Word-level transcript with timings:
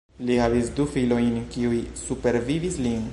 Li 0.27 0.37
havis 0.43 0.71
du 0.79 0.85
filojn 0.95 1.37
kiuj 1.57 1.79
supervivis 2.03 2.85
lin. 2.87 3.09